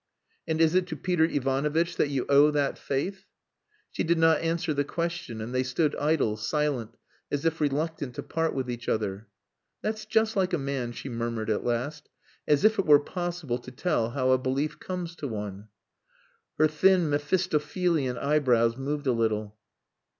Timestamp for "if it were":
12.65-12.99